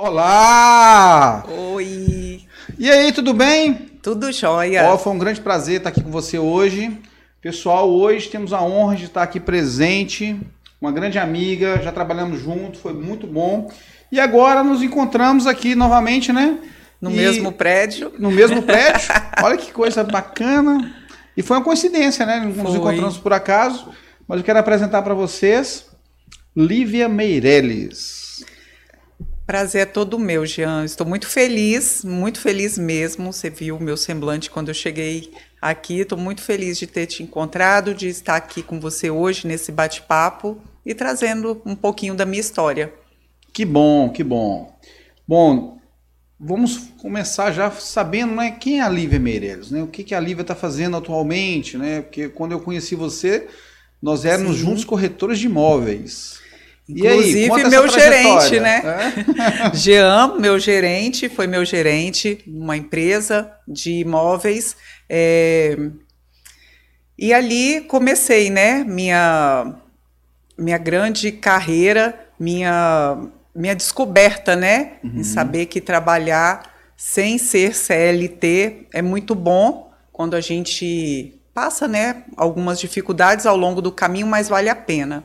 [0.00, 1.44] Olá!
[1.48, 2.42] Oi!
[2.78, 3.74] E aí, tudo bem?
[4.00, 4.84] Tudo jóia!
[4.84, 6.96] Ó, foi um grande prazer estar aqui com você hoje.
[7.42, 10.38] Pessoal, hoje temos a honra de estar aqui presente,
[10.80, 13.72] uma grande amiga, já trabalhamos junto, foi muito bom.
[14.12, 16.58] E agora nos encontramos aqui novamente, né?
[17.00, 18.12] No E- mesmo prédio.
[18.20, 19.08] No mesmo prédio.
[19.42, 20.94] Olha que coisa bacana.
[21.36, 22.38] E foi uma coincidência, né?
[22.38, 22.76] Nos Foi.
[22.78, 23.88] encontramos por acaso.
[24.28, 25.86] Mas eu quero apresentar para vocês
[26.56, 28.17] Lívia Meirelles.
[29.48, 30.84] Prazer é todo meu, Jean.
[30.84, 33.32] Estou muito feliz, muito feliz mesmo.
[33.32, 36.00] Você viu o meu semblante quando eu cheguei aqui.
[36.00, 40.60] Estou muito feliz de ter te encontrado, de estar aqui com você hoje nesse bate-papo
[40.84, 42.92] e trazendo um pouquinho da minha história.
[43.50, 44.78] Que bom, que bom.
[45.26, 45.78] Bom,
[46.38, 49.82] vamos começar já sabendo né, quem é a Lívia Meirelles, né?
[49.82, 52.02] O que, que a Lívia está fazendo atualmente, né?
[52.02, 53.48] Porque quando eu conheci você,
[54.02, 54.64] nós éramos Sim.
[54.64, 56.46] juntos corretores de imóveis.
[56.88, 58.82] Aí, Inclusive, essa meu gerente, né?
[58.84, 59.74] É?
[59.76, 64.74] Jean, meu gerente, foi meu gerente numa empresa de imóveis.
[65.08, 65.76] é,
[67.18, 68.84] E ali comecei, né?
[68.84, 69.74] Minha,
[70.56, 73.18] minha grande carreira, minha,
[73.54, 74.92] minha descoberta, né?
[75.04, 82.24] Em saber que trabalhar sem ser CLT é muito bom quando a gente passa, né?
[82.36, 85.24] Algumas dificuldades ao longo do caminho, mas vale a pena.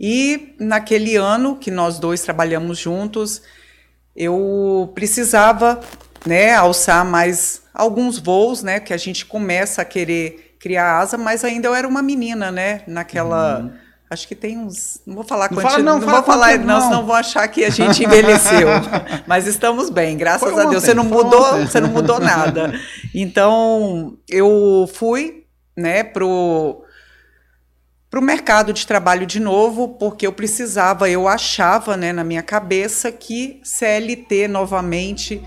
[0.00, 3.42] E naquele ano que nós dois trabalhamos juntos,
[4.16, 5.80] eu precisava,
[6.24, 11.44] né, alçar mais alguns voos, né, que a gente começa a querer criar asa, mas
[11.44, 13.70] ainda eu era uma menina, né, naquela
[14.10, 16.58] acho que tem uns, não vou falar Não quanti- fala não, não fala vou falar,
[16.58, 16.80] não, não.
[16.80, 18.66] senão vão achar que a gente envelheceu.
[19.24, 20.66] mas estamos bem, graças Foi a Deus.
[20.68, 21.66] ontem, Você não mudou, ontem.
[21.68, 22.72] você não mudou nada.
[23.14, 25.44] Então, eu fui,
[25.76, 26.82] né, pro
[28.10, 32.42] para o mercado de trabalho de novo, porque eu precisava, eu achava né, na minha
[32.42, 35.40] cabeça que CLT novamente,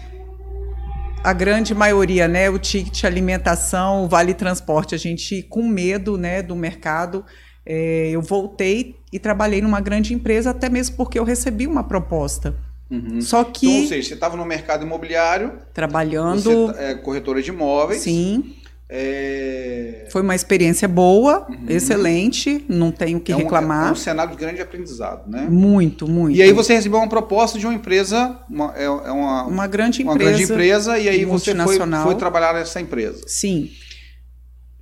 [1.22, 6.41] a grande maioria, né, o ticket alimentação, o vale transporte, a gente com medo né,
[6.41, 7.25] do mercado,
[7.66, 12.56] eh, eu voltei e trabalhei numa grande empresa, até mesmo porque eu recebi uma proposta.
[12.90, 13.19] Uhum.
[13.19, 17.50] Só que Então, ou seja, você estava no mercado imobiliário, trabalhando, você é corretora de
[17.50, 18.02] imóveis.
[18.02, 18.56] sim,
[18.96, 21.66] É, foi uma experiência boa, Uhum.
[21.68, 23.90] excelente, não tenho o que é um- reclamar.
[23.90, 25.48] é um cenário de grande aprendizado, né?
[25.50, 26.38] Muito, muito.
[26.38, 30.03] E aí você recebeu uma proposta de uma empresa, uma, é, é uma, uma grande
[30.03, 30.30] uma empresa.
[30.38, 33.24] grande empresa, e aí você foi, foi trabalhar nessa empresa.
[33.26, 33.72] Sim.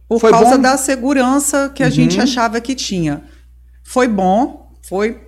[0.10, 0.62] Por Foi causa bom?
[0.62, 1.92] da segurança que a Uhum.
[1.94, 3.24] gente achava que tinha.
[3.82, 5.22] Foi bom, foi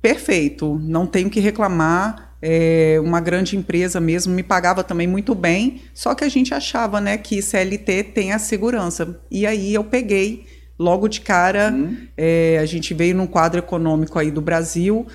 [0.00, 2.23] perfeito, não tenho que reclamar.
[2.46, 7.00] É uma grande empresa mesmo, me pagava também muito bem, só que a gente achava
[7.00, 9.18] né, que CLT tem a segurança.
[9.30, 10.44] E aí eu peguei
[10.78, 15.06] logo de cara, Hum, é, a gente veio num quadro econômico aí do Brasil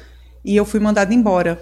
[0.44, 1.62] e eu fui mandada embora.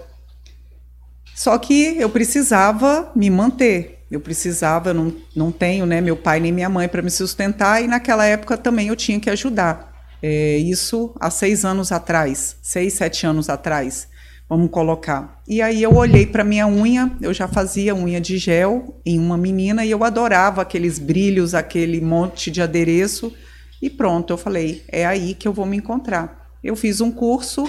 [1.34, 3.98] Só que eu precisava me manter.
[4.10, 7.86] Eu precisava, não, não tenho né, meu pai nem minha mãe para me sustentar, e
[7.86, 9.92] naquela época também eu tinha que ajudar.
[10.22, 14.08] É, isso há seis anos atrás, seis, sete anos atrás,
[14.48, 15.42] vamos colocar.
[15.46, 19.36] E aí eu olhei para minha unha, eu já fazia unha de gel em uma
[19.36, 23.32] menina e eu adorava aqueles brilhos, aquele monte de adereço.
[23.80, 26.56] E pronto, eu falei, é aí que eu vou me encontrar.
[26.64, 27.68] Eu fiz um curso,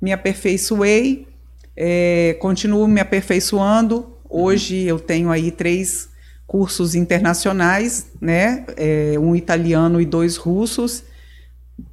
[0.00, 1.28] me aperfeiçoei,
[1.76, 4.16] é, continuo me aperfeiçoando.
[4.28, 6.08] Hoje eu tenho aí três
[6.46, 8.66] cursos internacionais, né?
[8.76, 11.04] É, um italiano e dois russos.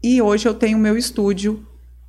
[0.03, 1.66] E hoje eu tenho meu estúdio,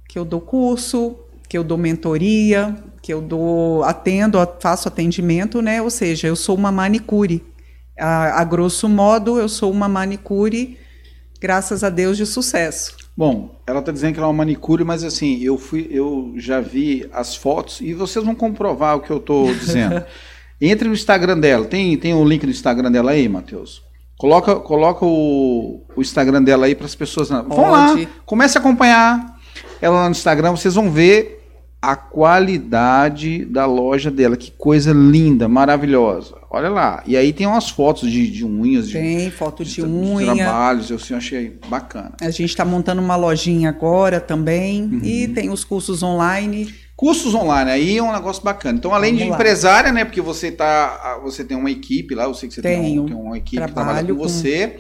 [0.08, 1.16] que eu dou curso,
[1.50, 5.82] que eu dou mentoria, que eu dou atendo, faço atendimento, né?
[5.82, 7.44] Ou seja, eu sou uma manicure.
[7.98, 10.78] A, a grosso modo, eu sou uma manicure,
[11.40, 12.96] graças a Deus, de sucesso.
[13.16, 16.60] Bom, ela está dizendo que ela é uma manicure, mas assim, eu fui, eu já
[16.60, 20.04] vi as fotos e vocês vão comprovar o que eu estou dizendo.
[20.62, 23.82] Entre no Instagram dela, tem, tem o link do Instagram dela aí, Matheus?
[24.16, 27.28] Coloca, coloca o, o Instagram dela aí para as pessoas.
[27.28, 29.40] Vão lá, comece a acompanhar
[29.80, 31.39] ela lá no Instagram, vocês vão ver
[31.82, 34.36] a qualidade da loja dela.
[34.36, 36.34] Que coisa linda, maravilhosa.
[36.50, 37.02] Olha lá.
[37.06, 40.34] E aí tem umas fotos de, de unhas, de, Tem foto de de unha.
[40.34, 42.12] trabalhos, eu assim, achei bacana.
[42.20, 44.82] A gente está montando uma lojinha agora também.
[44.84, 45.00] Uhum.
[45.02, 46.72] E tem os cursos online.
[46.96, 48.76] Cursos online, aí é um negócio bacana.
[48.76, 49.36] Então, além Vamos de lá.
[49.36, 50.04] empresária, né?
[50.04, 51.18] Porque você tá.
[51.22, 53.72] você tem uma equipe lá, eu sei que você tem, um- tem uma equipe que
[53.72, 54.78] trabalha com com- você.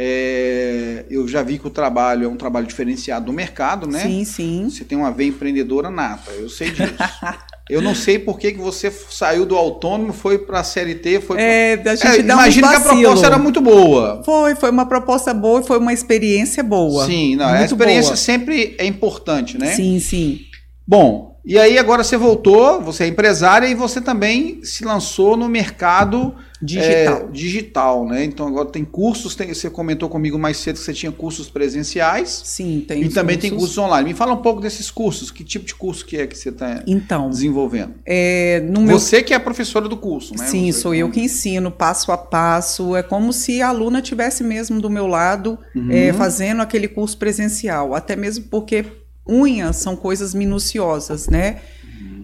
[0.00, 3.98] É, eu já vi que o trabalho é um trabalho diferenciado do mercado, né?
[3.98, 4.68] Sim, sim.
[4.70, 6.94] Você tem uma veia empreendedora nata, eu sei disso.
[7.68, 11.36] eu não sei por que, que você saiu do autônomo, foi para a CLT, foi
[11.36, 14.22] pra- É, a gente É, dá uns imagino que a proposta era muito boa.
[14.24, 17.04] Foi, foi uma proposta boa e foi uma experiência boa.
[17.04, 18.16] Sim, não, a Muito experiência boa.
[18.16, 19.74] sempre é importante, né?
[19.74, 20.42] Sim, sim.
[20.86, 25.48] Bom, E aí agora você voltou, você é empresária e você também se lançou no
[25.48, 27.28] mercado Digital.
[27.28, 28.24] é, digital, né?
[28.24, 32.42] Então agora tem cursos, tem- você comentou comigo mais cedo que você tinha cursos presenciais
[32.44, 33.68] Sim, tem e também tem cursos.
[33.76, 34.08] cursos online.
[34.08, 36.82] Me fala um pouco desses cursos, que tipo de curso que é que você está
[36.86, 37.94] Então, desenvolvendo?
[38.04, 40.46] é, no meu Você que é a professora do curso, né?
[40.46, 42.96] Sim, Você- sou eu que ensino passo a passo.
[42.96, 45.90] É como se a aluna tivesse mesmo do meu lado, Uhum.
[45.90, 47.94] é, fazendo aquele curso presencial.
[47.94, 48.84] Até mesmo porque
[49.28, 51.58] unhas são coisas minuciosas, né?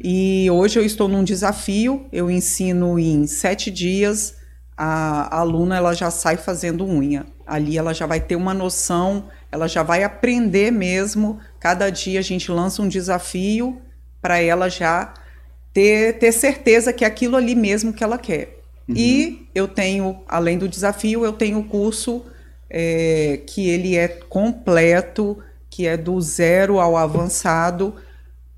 [0.07, 2.05] E hoje eu estou num desafio.
[2.13, 4.37] Eu ensino em sete dias.
[4.77, 7.25] A, a aluna ela já sai fazendo unha.
[7.47, 9.31] Ali ela já vai ter uma noção.
[9.51, 11.41] Ela já vai aprender mesmo.
[11.59, 13.81] Cada dia a gente lança um desafio
[14.21, 15.15] para ela já
[15.73, 18.61] ter, ter certeza que é aquilo ali mesmo que ela quer.
[18.87, 22.27] E eu tenho, além do desafio, eu tenho o curso
[22.69, 25.39] é, que ele é completo,
[25.71, 27.95] que é do zero ao avançado.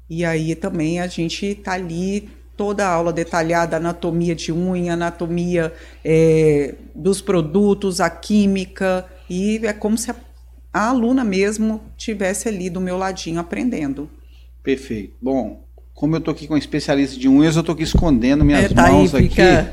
[0.08, 5.72] E aí também a gente tá ali toda a aula detalhada, anatomia de unha, anatomia
[6.04, 10.16] é, dos produtos, a química, e é como se a,
[10.72, 14.08] a aluna mesmo tivesse ali do meu ladinho aprendendo.
[14.62, 15.14] Perfeito.
[15.20, 15.65] Bom,
[15.96, 18.68] como eu tô aqui com um especialista de unhas, eu tô aqui escondendo minhas É,
[18.68, 19.70] tá aí, mãos fica- aqui.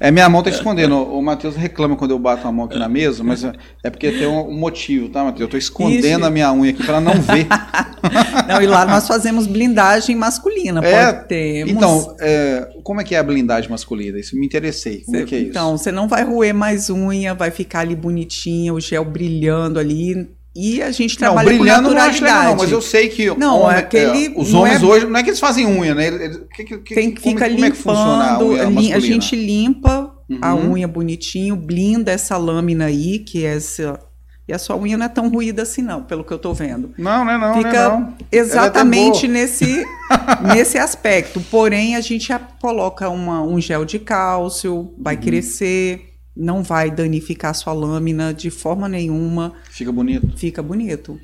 [0.00, 0.94] É, minha mão tá escondendo.
[0.96, 3.52] O, o Matheus reclama quando eu bato a mão aqui na mesa, mas é,
[3.84, 5.42] é porque tem um, um motivo, tá, Matheus?
[5.42, 7.46] Eu tô escondendo a minha unha aqui para não ver.
[8.48, 11.68] Não, e lá nós fazemos blindagem masculina, É, pode ter.
[11.68, 14.18] Então, é, como é que é a blindagem masculina?
[14.18, 15.02] Isso me interessei.
[15.04, 15.50] Como é que é isso?
[15.50, 20.28] Então, você não vai roer mais unha, vai ficar ali bonitinha, o gel brilhando ali.
[20.56, 22.24] E a gente não, trabalha brilhando com não acho naturalidade.
[22.24, 25.16] legal, não, mas eu sei que Não, homem- aquele- os não homens é- hoje, não
[25.18, 26.06] é que eles fazem unha, né?
[26.06, 28.64] Eles- que- que- que- Tem que como, ficar como é que funciona a limpando, unha
[28.64, 30.72] lim- a gente limpa a Uhum.
[30.72, 34.00] unha bonitinho, blinda essa lâmina aí, que é essa.
[34.48, 36.92] E a sua unha não é tão ruída assim, não, pelo que eu tô vendo.
[36.96, 38.14] Não, não é não, Fica não é não.
[38.30, 39.32] exatamente boa.
[39.32, 39.84] nesse,
[40.56, 41.40] nesse aspecto.
[41.50, 42.28] Porém, a gente
[42.60, 45.20] coloca uma- um gel de cálcio, vai Uhum.
[45.22, 49.54] crescer, não vai danificar sua lâmina de forma nenhuma.
[49.70, 50.36] Fica bonito.
[50.36, 51.18] Fica bonito.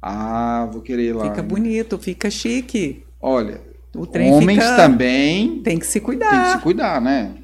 [0.00, 1.24] Ah, vou querer ir lá.
[1.28, 3.04] Fica bonito, fica chique.
[3.20, 3.60] Olha,
[3.94, 6.56] O trem homens fica- também Tem que se tem que cuidar.
[6.56, 7.34] se cuidar, né?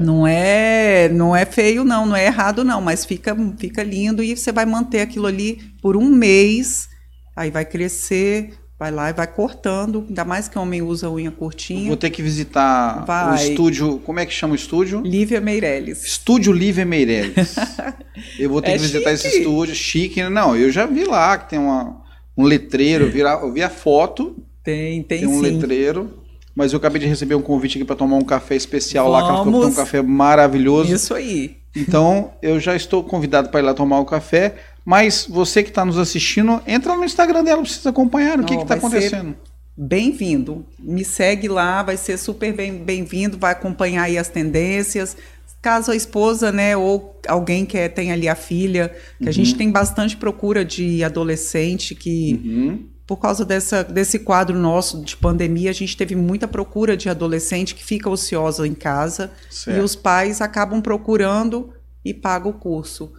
[0.00, 4.36] Não é, não é feio não, não é errado não, mas fica, fica lindo e
[4.36, 6.88] você vai manter aquilo ali por um mês,
[7.34, 11.88] aí vai crescer, vai lá e vai cortando, ainda mais que homem usa unha curtinha.
[11.88, 13.48] Vou ter que visitar o Vai.
[13.50, 13.98] estúdio.
[14.04, 15.00] Como é que chama o estúdio?
[15.04, 16.04] Lívia Meirelles.
[16.04, 17.56] Estúdio Lívia Meirelles.
[18.38, 19.38] Eu vou ter É que visitar esse chique.
[19.42, 19.74] estúdio.
[19.74, 20.28] Chique, né?
[20.28, 22.02] Não, eu já vi lá que tem uma,
[22.36, 23.04] um letreiro.
[23.06, 25.50] Eu vi, a- eu vi a foto, Tem, tem, tem um sim.
[25.50, 26.22] letreiro.
[26.54, 29.28] Mas eu acabei de receber um convite aqui para tomar um café especial lá, que
[29.28, 29.76] ela um Vamos.
[29.76, 30.92] café maravilhoso.
[30.92, 31.56] Isso aí.
[31.76, 34.56] Então, eu já estou convidado para ir lá tomar o café.
[34.88, 38.62] Mas você que está nos assistindo, entra no Instagram dela, precisa acompanhar o que Não,
[38.62, 39.36] está acontecendo.
[39.76, 40.64] Bem-vindo.
[40.78, 45.14] Me segue lá, vai ser super bem- bem-vindo, vai acompanhar aí as tendências.
[45.60, 48.90] Caso a esposa, né, ou alguém que tem ali a filha,
[49.22, 52.86] que a gente tem bastante procura de adolescente que Uhum.
[53.06, 57.74] por causa dessa, desse quadro nosso de pandemia, a gente teve muita procura de adolescente
[57.74, 59.76] que fica ociosa em casa Certo.
[59.76, 63.12] e os pais acabam procurando e pagam o curso.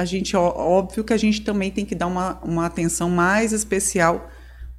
[0.00, 3.52] A gente, ó- óbvio que a gente também tem que dar uma, uma atenção mais
[3.52, 4.28] especial,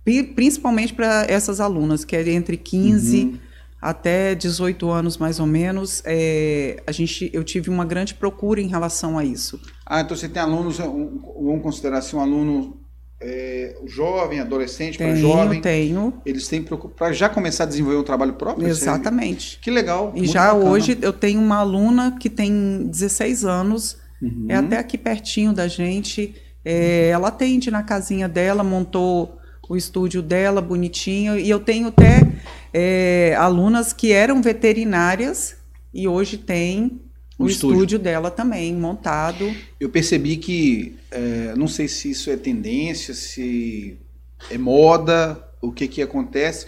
[0.04, 3.38] pri- principalmente para essas alunas, que é entre 15 Uhum.
[3.80, 6.02] até 18 anos, mais ou menos.
[6.06, 9.60] É, a gente, eu tive uma grande procura em relação a isso.
[9.86, 12.78] Ah, então você tem alunos, vamos considerar assim, um aluno
[13.24, 15.62] é, jovem, adolescente para jovem.
[15.62, 16.14] tenho.
[16.26, 18.66] Eles têm para já começar a desenvolver um trabalho próprio?
[18.66, 19.60] Aí- Exatamente.
[19.62, 20.12] Que legal.
[20.16, 20.72] E já bacana.
[20.72, 24.46] hoje eu tenho uma aluna que tem 16 anos, Uhum.
[24.50, 26.36] é até aqui pertinho da gente.
[26.64, 29.38] É, ela atende na casinha dela, montou
[29.68, 31.40] o estúdio dela bonitinho.
[31.40, 32.22] E eu tenho até
[32.74, 35.56] é, alunas que eram veterinárias
[35.94, 37.00] e hoje tem
[37.40, 37.76] Um o estúdio.
[37.76, 38.00] estúdio.
[38.00, 39.52] dela também montado.
[39.80, 43.98] Eu percebi que, é, não sei se isso é tendência, se
[44.50, 46.66] é moda, o que que acontece,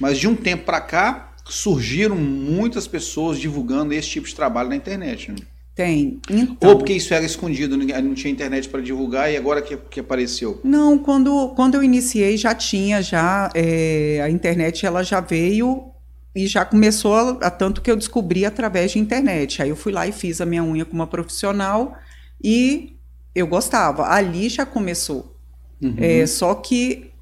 [0.00, 4.76] mas de um tempo para cá surgiram muitas pessoas divulgando esse tipo de trabalho na
[4.76, 5.30] internet.
[5.30, 5.36] né?
[5.76, 6.18] Tem.
[6.30, 10.00] Então, Ou porque isso era escondido, não tinha internet para divulgar e agora que, que
[10.00, 10.58] apareceu.
[10.64, 15.92] Não, quando, quando eu iniciei já tinha, já é, a internet ela já veio
[16.34, 19.60] e já começou a, a tanto que eu descobri através de internet.
[19.60, 21.94] Aí eu fui lá e fiz a minha unha com uma profissional
[22.42, 22.96] e
[23.34, 24.08] eu gostava.
[24.08, 25.36] Ali já começou.
[25.82, 25.94] Uhum.
[25.98, 27.12] É, só que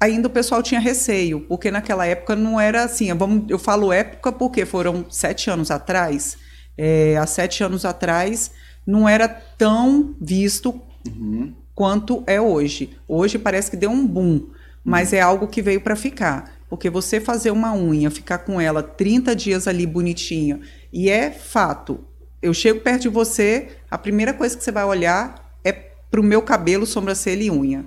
[0.00, 3.12] ainda o pessoal tinha receio, porque naquela época não era assim.
[3.12, 6.38] Vamos, eu falo época porque foram sete anos atrás.
[6.82, 8.52] É, há sete anos atrás
[8.86, 11.52] não era tão visto Uhum.
[11.74, 12.96] quanto é hoje.
[13.06, 14.46] Hoje parece que deu um boom.
[14.82, 16.52] mas é algo que veio para ficar.
[16.68, 20.58] Porque você fazer uma unha, ficar com ela 30 dias ali bonitinha,
[20.90, 22.00] e é fato.
[22.40, 25.70] Eu chego perto de você, a primeira coisa que você vai olhar é
[26.10, 27.84] pro meu cabelo, sobrancelha e unha.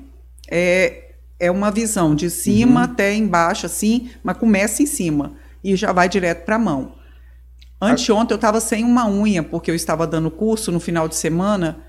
[0.47, 2.85] É, é uma visão de cima Uhum.
[2.91, 5.33] até embaixo, assim, mas começa em cima
[5.63, 6.93] e já vai direto para a mão.
[7.85, 11.79] Anteontem eu estava sem uma unha, porque eu estava dando curso no final de semana,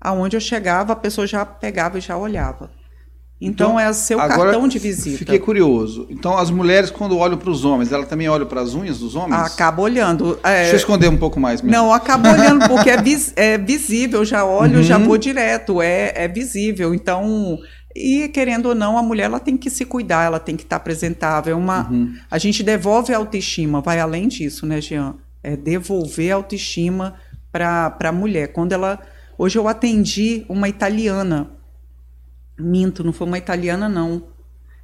[0.00, 2.70] aonde eu chegava, a pessoa já pegava e já olhava.
[3.42, 5.16] Então, Então, é seu agora cartão de visita.
[5.16, 6.06] Fiquei curioso.
[6.10, 9.14] Então, as mulheres, quando olham para os homens, elas também olham para as unhas dos
[9.16, 9.40] homens?
[9.40, 10.38] Acaba olhando.
[10.44, 11.74] é, Deixa eu esconder um pouco mais mesmo.
[11.74, 14.82] Não, acaba olhando, porque é, vis- é visível, já olho, Uhum.
[14.82, 16.94] já vou direto, é, é visível.
[16.94, 17.58] Então,
[18.00, 20.76] e querendo ou não, a mulher ela tem que se cuidar, ela tem que estar
[20.76, 21.54] apresentável.
[21.54, 22.14] É Uma, Uhum.
[22.30, 25.14] A gente devolve a autoestima, vai além disso, né, Jean?
[25.42, 27.14] É devolver a autoestima
[27.50, 28.48] para a mulher.
[28.52, 28.98] Quando ela.
[29.38, 31.50] Hoje eu atendi uma italiana.
[32.58, 34.22] Minto, não foi uma italiana, não.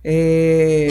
[0.03, 0.89] É,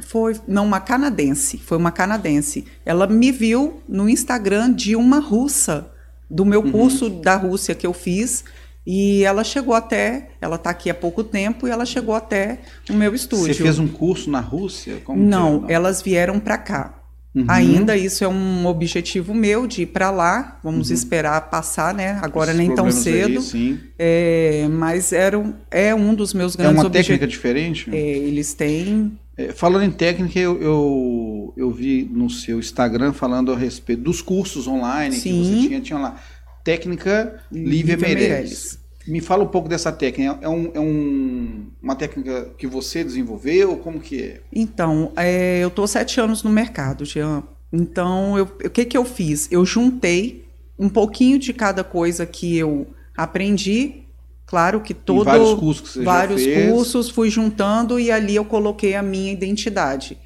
[0.00, 1.58] foi, não, uma canadense.
[1.58, 2.66] Foi uma canadense.
[2.84, 5.90] Ela me viu no Instagram de uma russa,
[6.28, 8.44] do meu curso da Rússia que eu fiz.
[8.86, 12.58] E ela chegou até, ela está aqui há pouco tempo, e ela chegou até
[12.90, 13.54] o meu estúdio.
[13.54, 15.00] Você fez um curso na Rússia?
[15.04, 15.74] Como Não, que é?
[15.76, 16.98] elas vieram para cá.
[17.34, 17.46] Uhum.
[17.48, 20.58] Ainda isso é um objetivo meu de ir para lá.
[20.62, 22.18] Vamos esperar passar, né?
[22.20, 23.40] Agora Esses nem tão aí, cedo.
[23.40, 23.78] sim.
[23.98, 27.06] É, mas era um, é um dos meus É grandes uma objetivos.
[27.06, 27.88] técnica diferente?
[27.90, 29.18] eles têm.
[29.34, 34.20] É, falando em técnica, eu, eu, eu vi no seu Instagram falando a respeito dos
[34.20, 35.42] cursos online que Sim.
[35.62, 35.80] você tinha.
[35.80, 36.16] Tinha lá,
[36.64, 38.28] técnica Lívia Lívia Meirelles.
[38.28, 38.82] Meirelles.
[39.06, 40.38] Me fala um pouco dessa técnica.
[40.40, 43.76] É, um, é um- uma técnica que você desenvolveu?
[43.78, 44.40] Como que é?
[44.52, 47.42] Então, é, eu estou sete anos no mercado, Jean.
[47.72, 49.48] Então, eu- o que, que eu fiz?
[49.50, 50.44] Eu juntei
[50.78, 54.02] um pouquinho de cada coisa que eu aprendi.
[54.46, 55.24] Claro que todo.
[55.24, 60.18] vários cursos que você vários cursos, fui juntando e ali eu coloquei a minha identidade.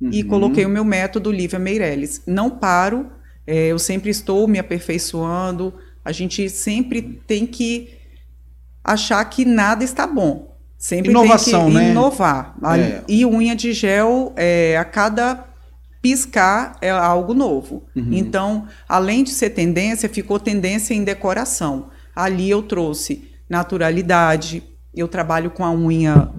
[0.00, 0.28] E Uhum.
[0.28, 2.22] coloquei o meu método Lívia Meirelles.
[2.26, 3.06] Não paro,
[3.46, 5.72] é, eu sempre estou me aperfeiçoando.
[6.04, 7.90] A gente sempre tem que
[8.84, 10.56] achar que nada está bom.
[10.78, 11.90] Sempre Inovação, tem que né?
[11.90, 12.54] inovar.
[12.62, 13.02] A- É.
[13.08, 15.44] E unha de gel, é, a cada
[16.02, 17.84] piscar é algo novo.
[17.96, 18.10] Uhum.
[18.12, 21.88] Então, além de ser tendência, ficou tendência em decoração.
[22.14, 24.62] Ali eu trouxe naturalidade,
[24.94, 26.30] eu trabalho com a unha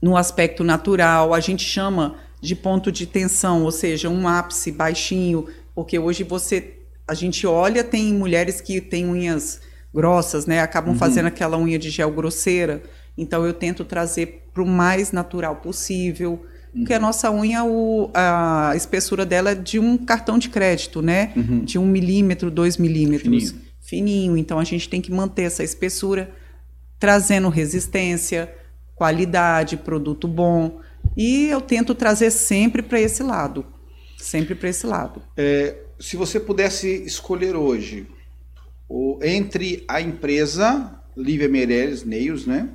[0.00, 5.46] no aspecto natural, a gente chama de ponto de tensão, ou seja, um ápice baixinho,
[5.78, 6.74] porque hoje você
[7.06, 9.60] a gente olha, tem mulheres que têm unhas
[9.94, 10.58] grossas, né?
[10.60, 12.82] Acabam fazendo aquela unha de gel grosseira.
[13.16, 16.44] Então eu tento trazer para o mais natural possível.
[16.74, 21.32] Porque a nossa unha, o- a espessura dela é de um cartão de crédito, né?
[21.36, 21.60] Uhum.
[21.64, 23.50] De um milímetro, dois milímetros.
[23.50, 23.62] Fininho.
[23.80, 24.36] Fininho.
[24.36, 26.28] Então a gente tem que manter essa espessura,
[26.98, 28.52] trazendo resistência,
[28.96, 30.80] qualidade, produto bom.
[31.16, 33.64] E eu tento trazer sempre para esse lado.
[34.18, 35.22] Sempre para esse lado.
[35.98, 38.06] Se você pudesse escolher hoje
[38.88, 42.68] o- entre a empresa Lívia Meirelles Nails, né?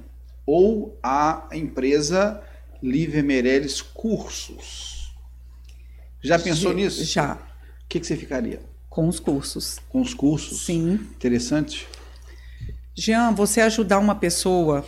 [0.46, 2.42] Ou a empresa
[2.82, 5.14] Lívia Meirelles Cursos.
[6.22, 7.04] Já pensou nisso?
[7.06, 7.36] Já.
[7.36, 8.62] O que, que você ficaria?
[8.90, 9.80] Com os cursos.
[9.90, 10.66] Com os cursos?
[10.66, 10.94] Sim.
[11.16, 11.88] Interessante.
[12.96, 14.86] Jean, você ajudar uma pessoa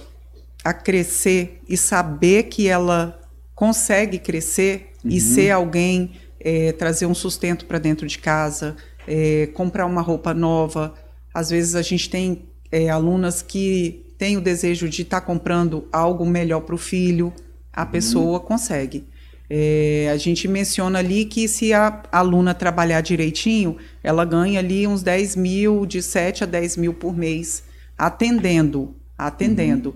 [0.64, 3.22] a crescer e saber que ela
[3.54, 8.76] consegue crescer e ser alguém, é, trazer um sustento para dentro de casa,
[9.08, 10.94] é, comprar uma roupa nova.
[11.34, 16.26] Às vezes a gente tem é, alunas que têm o desejo de estar comprando algo
[16.26, 17.34] melhor para o filho,
[17.72, 19.06] a pessoa consegue.
[19.50, 25.04] É, a gente menciona ali que se a aluna trabalhar direitinho, ela ganha ali uns
[25.04, 27.64] 10 mil, de 7 a 10 mil por mês,
[27.98, 29.96] atendendo, atendendo.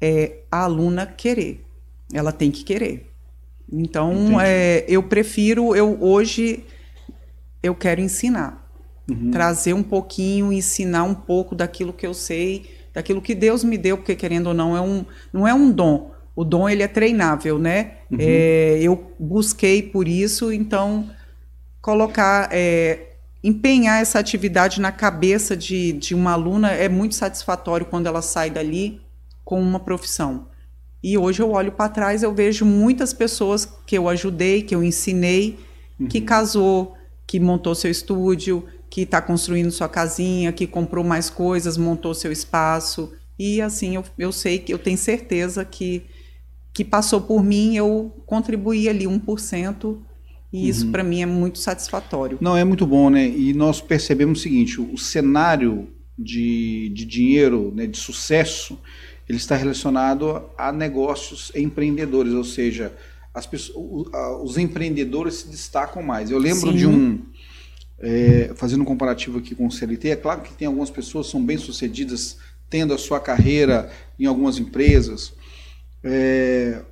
[0.00, 1.62] É a aluna querer.
[2.12, 3.09] Ela tem que querer.
[3.72, 6.64] Então, é, eu prefiro, eu hoje,
[7.62, 8.68] eu quero ensinar.
[9.08, 9.30] Uhum.
[9.30, 13.96] Trazer um pouquinho, ensinar um pouco daquilo que eu sei, daquilo que Deus me deu,
[13.96, 16.10] porque querendo ou não, é um, não é um dom.
[16.34, 17.98] O dom, ele é treinável, né?
[18.10, 18.18] Uhum.
[18.20, 21.08] É, eu busquei por isso, então,
[21.80, 28.06] colocar, é, empenhar essa atividade na cabeça de, de uma aluna é muito satisfatório quando
[28.06, 29.00] ela sai dali
[29.44, 30.49] com uma profissão.
[31.02, 34.84] E hoje eu olho para trás, eu vejo muitas pessoas que eu ajudei, que eu
[34.84, 35.58] ensinei,
[36.08, 36.94] que casou,
[37.26, 42.32] que montou seu estúdio, que está construindo sua casinha, que comprou mais coisas, montou seu
[42.32, 43.12] espaço.
[43.38, 46.02] E assim, eu, eu sei que eu tenho certeza que,
[46.74, 49.98] que passou por mim, eu contribuí ali 1%,
[50.52, 52.36] e isso para mim é muito satisfatório.
[52.40, 53.28] Não, é muito bom, né?
[53.28, 55.88] E nós percebemos o seguinte: o cenário
[56.18, 58.76] de, de dinheiro, né, de sucesso,
[59.30, 62.92] ele está relacionado a negócios empreendedores, ou seja,
[63.32, 64.08] as pessoas,
[64.42, 66.32] os empreendedores se destacam mais.
[66.32, 66.76] Eu lembro Sim.
[66.76, 67.22] de um,
[68.00, 71.30] é, fazendo um comparativo aqui com o CLT, é claro que tem algumas pessoas que
[71.30, 75.32] são bem-sucedidas tendo a sua carreira em algumas empresas.
[76.02, 76.82] É,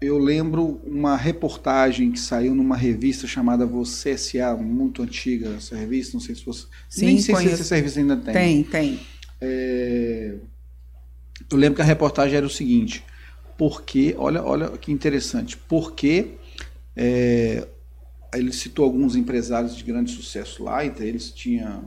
[0.00, 6.14] eu lembro uma reportagem que saiu numa revista chamada Você S.A., muito antiga essa revista,
[6.14, 6.66] não sei se você...
[6.88, 7.56] Sim, Nem sei conheço.
[7.56, 8.32] se essa revista ainda tem.
[8.32, 9.00] Tem, tem.
[9.42, 10.36] É,
[11.50, 13.04] eu lembro que a reportagem era o seguinte,
[13.56, 16.32] porque, olha, olha que interessante, porque
[16.96, 17.66] é,
[18.34, 21.82] ele citou alguns empresários de grande sucesso lá, entre eles tinha,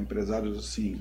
[0.00, 1.00] empresários assim,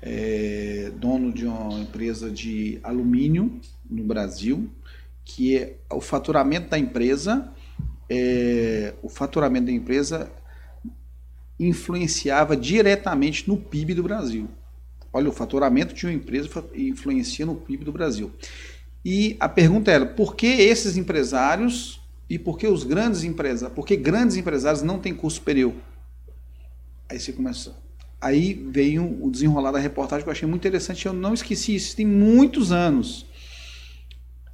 [0.00, 4.70] é, dono de uma empresa de alumínio no Brasil,
[5.24, 7.52] que é o faturamento da empresa,
[8.08, 10.30] é, o faturamento da empresa
[11.58, 14.48] influenciava diretamente no PIB do Brasil.
[15.12, 18.30] Olha, o faturamento de uma empresa influencia no PIB do Brasil.
[19.04, 23.74] E a pergunta era: por que esses empresários e por que os grandes empresários?
[23.74, 25.74] Por que grandes empresários não têm custo superior?
[27.08, 27.74] Aí você começa.
[28.20, 31.06] Aí veio o desenrolar da reportagem que eu achei muito interessante.
[31.06, 33.26] Eu não esqueci isso, tem muitos anos.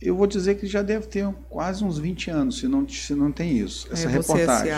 [0.01, 3.33] Eu vou dizer que já deve ter quase uns 20 anos, se não, se não
[3.33, 4.73] tem isso, essa é, reportagem.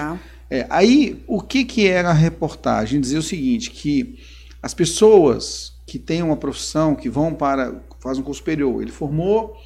[0.48, 3.00] É, aí, o que, que era a reportagem?
[3.00, 4.18] Dizia o seguinte, que
[4.62, 9.56] as pessoas que têm uma profissão, que vão para, faz um curso superior, ele formou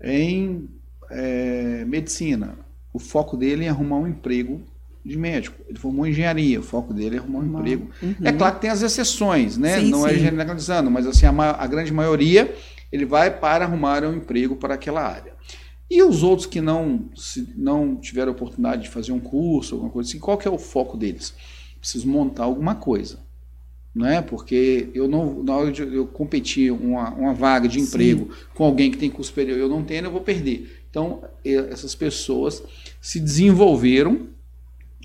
[0.00, 0.68] em
[1.10, 2.58] é, medicina,
[2.92, 4.62] o foco dele é arrumar um emprego
[5.04, 5.60] de médico.
[5.68, 7.90] Ele formou em engenharia, o foco dele é arrumar um emprego.
[8.02, 8.14] Uhum.
[8.24, 9.80] É claro que tem as exceções, né?
[9.80, 10.16] Sim, Não é sim.
[10.16, 12.54] é generalizando, mas assim, a, a, grande maioria
[12.90, 15.34] ele vai para arrumar um emprego para aquela área.
[15.88, 20.08] E os outros que não, se, não tiveram oportunidade de fazer um curso, alguma coisa
[20.08, 21.34] assim, qual que é o foco deles?
[21.80, 23.25] Preciso montar alguma coisa
[23.96, 24.20] né?
[24.20, 28.40] Porque eu não, na hora de eu competir uma, uma vaga de emprego Sim.
[28.54, 30.84] com alguém que tem curso superior, eu não tenho, eu vou perder.
[30.90, 32.62] Então, essas pessoas
[33.00, 34.28] se desenvolveram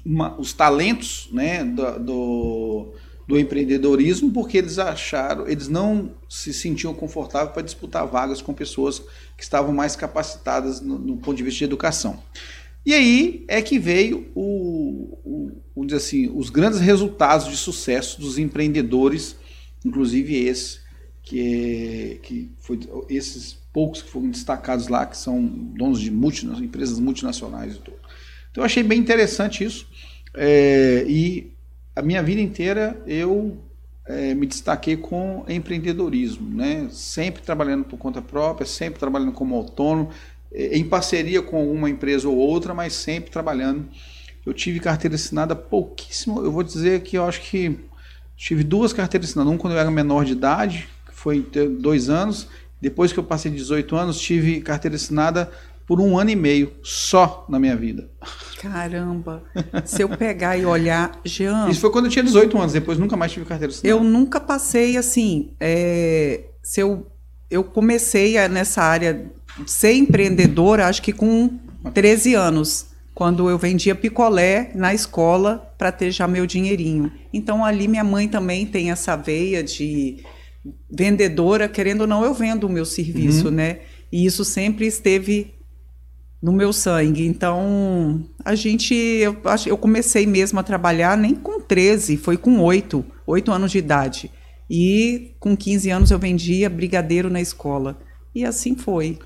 [0.05, 2.93] uma, os talentos, né, do, do,
[3.29, 8.99] do, empreendedorismo, porque eles acharam, eles não se sentiam confortáveis para disputar vagas com pessoas
[9.37, 12.21] que estavam mais capacitadas no, no ponto de vista de educação.
[12.85, 18.19] E aí é que veio o, o, o dizer assim, os grandes resultados de sucesso
[18.19, 19.35] dos empreendedores,
[19.85, 20.79] inclusive esse,
[21.21, 26.65] que, é, que foi esses poucos que foram destacados lá, que são donos de multinacionais,
[26.65, 27.97] empresas multinacionais e tudo.
[28.51, 29.87] Então eu achei bem interessante isso.
[30.33, 31.53] É, e
[31.95, 33.57] a minha vida inteira eu
[34.05, 36.87] é, me destaquei com empreendedorismo, né?
[36.91, 40.09] sempre trabalhando por conta própria, sempre trabalhando como autônomo,
[40.53, 43.87] em parceria com uma empresa ou outra, mas sempre trabalhando.
[44.45, 46.43] Eu tive carteira assinada pouquíssimo.
[46.43, 47.79] Eu vou dizer que eu acho que
[48.35, 49.53] tive duas carteiras assinadas.
[49.53, 51.45] Um quando eu era menor de idade, que foi
[51.79, 52.47] dois anos.
[52.81, 55.51] Depois que eu passei 18 anos, tive carteira assinada
[55.85, 58.09] por um ano e meio só na minha vida.
[58.59, 59.43] Caramba!
[59.85, 61.69] Se eu pegar e olhar, Jean.
[61.69, 63.87] Isso foi quando eu tinha 18 anos, depois nunca mais tive carteira assinada.
[63.87, 65.51] Eu nunca passei assim.
[65.59, 67.05] É, se eu,
[67.49, 69.29] eu comecei nessa área
[69.65, 71.59] ser empreendedora, acho que com
[71.93, 77.11] 13 anos, quando eu vendia picolé na escola para ter já meu dinheirinho.
[77.33, 80.23] Então ali minha mãe também tem essa veia de
[80.89, 83.53] vendedora, querendo ou não, eu vendo o meu serviço, uhum.
[83.53, 83.79] né?
[84.11, 85.55] E isso sempre esteve
[86.41, 87.25] no meu sangue.
[87.25, 93.03] Então, a gente, eu, eu comecei mesmo a trabalhar nem com 13, foi com 8,
[93.25, 94.31] 8 anos de idade.
[94.69, 97.99] E com 15 anos eu vendia brigadeiro na escola.
[98.33, 99.19] E assim foi.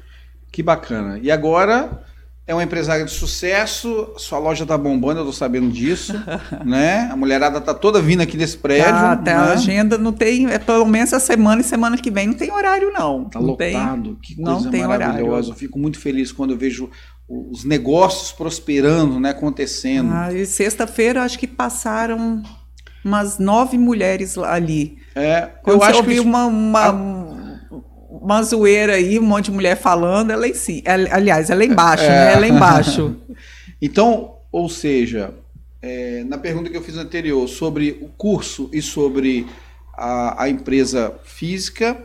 [0.56, 1.20] Que bacana.
[1.22, 2.02] E agora
[2.48, 6.14] é uma empresária de sucesso, sua loja tá bombando, eu tô sabendo disso,
[6.64, 7.10] né?
[7.12, 8.88] A mulherada tá toda vindo aqui nesse prédio.
[8.88, 9.34] Ah, tá, né?
[9.34, 12.54] a agenda não tem, é pelo menos essa semana e semana que vem não tem
[12.54, 13.26] horário não.
[13.26, 15.30] Tá não lotado, tem, que coisa não tem maravilhosa.
[15.30, 15.50] Horário.
[15.50, 16.90] Eu fico muito feliz quando eu vejo
[17.28, 20.14] os negócios prosperando, né, acontecendo.
[20.14, 22.42] Ah, e sexta-feira acho que passaram
[23.04, 25.00] umas nove mulheres ali.
[25.14, 26.92] É, Quando eu acho que uma, uma, a
[28.22, 30.84] uma zoeira aí, um monte de mulher falando, ela é em si.
[30.86, 32.10] Aliás, ela é embaixo, é.
[32.10, 32.34] né?
[32.34, 33.16] Ela é embaixo.
[33.82, 35.34] então, ou seja,
[35.82, 39.48] é, na pergunta que eu fiz anterior sobre o curso e sobre
[39.94, 42.04] a, a empresa física,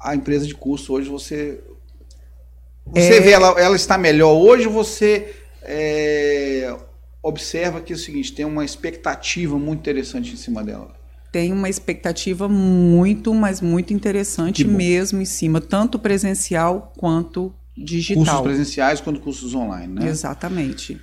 [0.00, 1.60] a empresa de curso hoje você.
[2.86, 3.20] Você é...
[3.20, 5.34] vê ela, ela está melhor hoje, você
[7.22, 11.03] observa que é o seguinte, tem uma expectativa muito interessante em cima dela
[11.34, 18.24] tem uma expectativa muito, mas muito interessante mesmo em cima, tanto presencial quanto digital.
[18.24, 20.08] Cursos presenciais quanto cursos online, né?
[20.08, 20.96] Exatamente.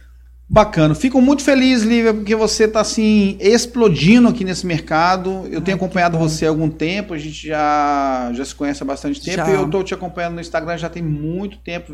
[0.47, 0.95] Bacana.
[0.95, 5.45] Fico muito feliz, Lívia, porque você está assim explodindo aqui nesse mercado.
[5.49, 8.85] Eu Ai, tenho acompanhado você há algum tempo, a gente já, já se conhece há
[8.85, 9.49] bastante tempo Já.
[9.49, 11.91] e eu estou te acompanhando no Instagram já tem muito tempo.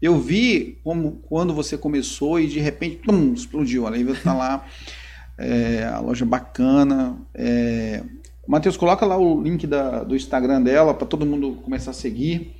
[0.00, 3.86] Eu vi como quando você começou e de repente tum, explodiu.
[3.86, 4.64] A Lívia está lá,
[5.38, 7.16] é, a loja bacana.
[7.34, 8.02] É...
[8.46, 12.54] Matheus, coloca lá o link da- do Instagram dela para todo mundo começar a seguir.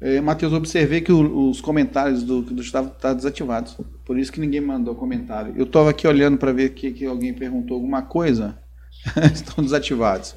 [0.00, 3.76] É, Matheus, observei que o- os comentários do, do Gustavo estão desativados.
[4.04, 5.54] Por isso que ninguém mandou comentário.
[5.56, 8.58] Eu estava aqui olhando para ver que, que alguém perguntou alguma coisa.
[9.32, 10.34] Estão desativados.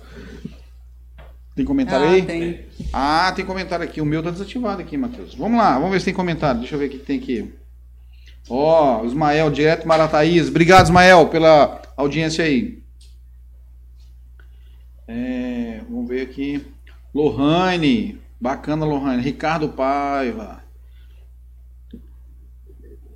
[1.55, 2.21] Tem comentário Ah, aí?
[2.21, 2.59] tem.
[2.93, 3.99] Ah, tem comentário aqui.
[3.99, 5.35] O meu tá desativado aqui, Matheus.
[5.35, 6.59] Vamos lá, vamos ver se tem comentário.
[6.61, 7.53] Deixa eu ver o que tem aqui.
[8.49, 10.49] Ó, o Ismael, direto Marataízes.
[10.49, 12.81] Obrigado, Ismael, pela audiência aí.
[15.07, 16.65] É, vamos ver aqui.
[17.13, 18.19] Lohane.
[18.39, 19.21] Bacana, Lohane.
[19.21, 20.63] Ricardo Paiva.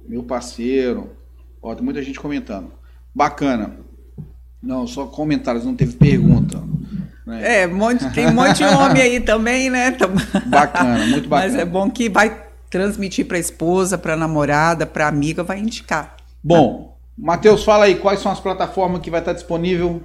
[0.07, 1.15] Meu parceiro.
[1.61, 2.71] Ó, tem muita gente comentando.
[3.15, 3.77] Bacana.
[4.61, 6.61] Não, só comentários, não teve pergunta.
[7.25, 7.61] né?
[7.61, 9.91] É, monte, tem um monte de homem aí também, né?
[10.47, 11.51] Bacana, muito bacana.
[11.51, 12.42] Mas é bom que vai
[12.73, 16.17] transmitir para a esposa, para a namorada, para a amiga, vai indicar.
[16.43, 20.01] Bom, Matheus, fala aí quais são as plataformas que vai estar disponível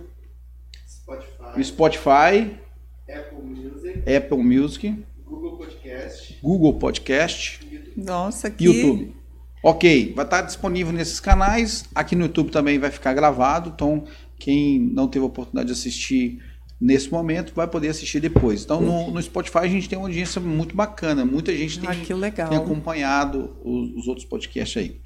[0.87, 2.61] Spotify, Spotify,
[3.09, 8.05] Apple Music, Apple Music, Google Podcast Google Podcast YouTube.
[8.05, 9.17] Nossa, que YouTube.
[9.65, 11.87] Ok, vai estar disponível nesses canais.
[11.95, 13.73] Aqui no YouTube também vai ficar gravado.
[13.75, 14.05] Então,
[14.39, 16.39] quem não teve a oportunidade de assistir
[16.81, 18.63] nesse momento vai poder assistir depois.
[18.63, 21.25] Então, no, no Spotify a gente tem uma audiência muito bacana.
[21.25, 22.49] Muita gente tem, Ah, que legal.
[22.49, 24.97] tem acompanhado os, os outros podcasts aí.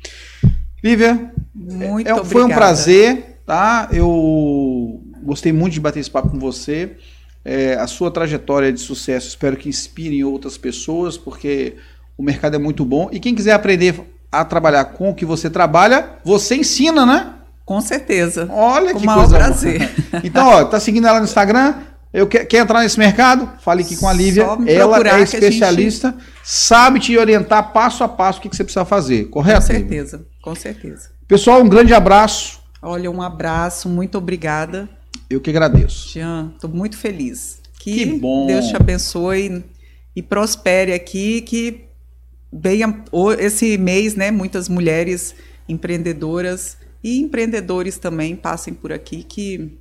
[0.82, 2.24] Lívia, Muito É, obrigada.
[2.24, 3.88] Foi um prazer, tá?
[3.92, 6.96] Eu gostei muito de bater esse papo com você.
[7.44, 11.76] É, a sua trajetória de sucesso, espero que inspire outras pessoas, porque
[12.16, 13.08] o mercado é muito bom.
[13.12, 13.94] E quem quiser aprender
[14.30, 17.34] a trabalhar com o que você trabalha, você ensina, né?
[17.72, 18.46] Com certeza.
[18.50, 19.90] Olha Com que o maior coisa prazer.
[20.22, 21.76] Então, ó, tá seguindo ela no Instagram?
[22.12, 23.48] Eu quer, quer entrar nesse mercado?
[23.62, 24.46] Fale aqui com a Lívia.
[24.66, 29.24] Ela é especialista, sabe te orientar passo a passo o que, que você precisa fazer,
[29.24, 29.72] Com correto?
[29.72, 29.78] Lívia?
[29.88, 31.10] certeza, com certeza.
[31.26, 32.60] Pessoal, um grande abraço.
[32.82, 34.86] Olha, um abraço, muito obrigada.
[35.30, 36.10] Eu que agradeço.
[36.10, 37.58] Jean, estou muito feliz.
[37.78, 38.48] Que, Que bom.
[38.48, 39.64] Deus te abençoe
[40.14, 41.84] e prospere aqui, que
[42.52, 43.02] venha
[43.38, 45.34] esse mês, né, muitas mulheres
[45.66, 49.78] empreendedoras e empreendedores também passem por aqui, que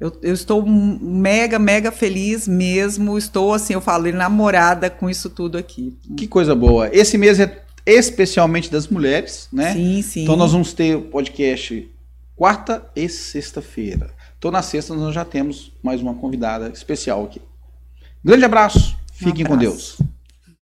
[0.00, 3.18] eu, eu estou mega, mega feliz mesmo.
[3.18, 5.98] Estou, assim, eu falo, namorada com isso tudo aqui.
[6.16, 6.88] Que coisa boa.
[6.92, 9.72] Esse mês é especialmente das mulheres, né?
[9.72, 10.22] Sim, sim.
[10.22, 11.90] Então nós vamos ter o podcast
[12.36, 14.10] quarta e sexta-feira.
[14.38, 17.40] Então na sexta nós já temos mais uma convidada especial aqui.
[18.24, 18.96] Grande abraço.
[19.12, 19.96] Fiquem com abraço.
[19.98, 20.17] Deus.